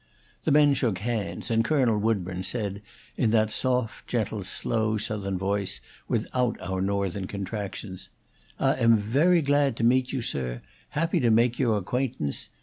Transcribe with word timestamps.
The 0.45 0.51
men 0.51 0.73
shook 0.73 0.97
hands, 0.97 1.51
and 1.51 1.63
Colonel 1.63 1.99
Woodburn 1.99 2.41
said, 2.41 2.81
in 3.17 3.29
that 3.29 3.51
soft, 3.51 4.07
gentle, 4.07 4.43
slow 4.43 4.97
Southern 4.97 5.37
voice 5.37 5.79
without 6.07 6.59
our 6.59 6.81
Northern 6.81 7.27
contractions: 7.27 8.09
"I 8.59 8.77
am 8.77 8.97
very 8.97 9.43
glad 9.43 9.75
to 9.77 9.83
meet 9.83 10.11
you, 10.11 10.23
sir; 10.23 10.63
happy 10.97 11.19
to 11.19 11.29
make 11.29 11.59
yo' 11.59 11.73
acquaintance. 11.75 12.49